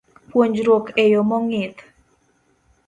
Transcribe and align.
Puonjruok 0.29 0.85
e 1.03 1.05
yo 1.13 1.21
mong'ith 1.29 1.79